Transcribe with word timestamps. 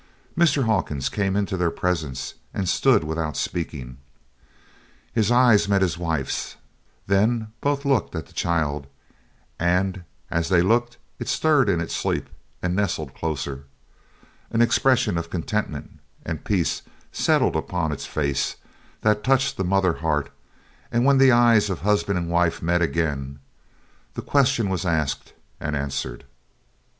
Mr. 0.35 0.63
Hawkins 0.63 1.09
came 1.09 1.35
into 1.35 1.55
their 1.55 1.69
presence 1.69 2.33
and 2.55 2.67
stood 2.67 3.03
without 3.03 3.37
speaking. 3.37 3.97
His 5.13 5.29
eyes 5.31 5.69
met 5.69 5.83
his 5.83 5.95
wife's; 5.95 6.55
then 7.05 7.49
both 7.61 7.85
looked 7.85 8.15
at 8.15 8.25
the 8.25 8.33
child 8.33 8.87
and 9.59 10.03
as 10.31 10.49
they 10.49 10.63
looked 10.63 10.97
it 11.19 11.27
stirred 11.27 11.69
in 11.69 11.79
its 11.79 11.95
sleep 11.95 12.31
and 12.63 12.75
nestled 12.75 13.13
closer; 13.13 13.65
an 14.49 14.59
expression 14.63 15.19
of 15.19 15.29
contentment 15.29 15.99
and 16.25 16.45
peace 16.45 16.81
settled 17.11 17.55
upon 17.55 17.91
its 17.91 18.07
face 18.07 18.55
that 19.01 19.23
touched 19.23 19.55
the 19.55 19.63
mother 19.63 19.93
heart; 19.97 20.31
and 20.91 21.05
when 21.05 21.19
the 21.19 21.31
eyes 21.31 21.69
of 21.69 21.81
husband 21.81 22.17
and 22.17 22.27
wife 22.27 22.59
met 22.63 22.81
again, 22.81 23.37
the 24.15 24.23
question 24.23 24.67
was 24.67 24.83
asked 24.83 25.33
and 25.59 25.75
answered. 25.75 26.23